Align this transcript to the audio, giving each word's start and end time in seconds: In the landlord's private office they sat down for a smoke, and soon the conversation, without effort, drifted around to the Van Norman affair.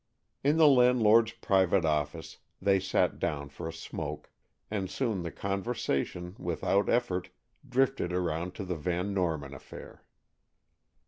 In 0.43 0.57
the 0.57 0.67
landlord's 0.67 1.33
private 1.33 1.85
office 1.85 2.39
they 2.59 2.79
sat 2.79 3.19
down 3.19 3.49
for 3.49 3.67
a 3.67 3.71
smoke, 3.71 4.31
and 4.71 4.89
soon 4.89 5.21
the 5.21 5.29
conversation, 5.29 6.35
without 6.39 6.89
effort, 6.89 7.29
drifted 7.69 8.11
around 8.11 8.55
to 8.55 8.65
the 8.65 8.75
Van 8.77 9.13
Norman 9.13 9.53
affair. 9.53 10.03